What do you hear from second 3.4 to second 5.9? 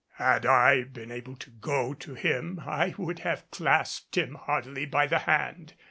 clasped him heartily by the hand.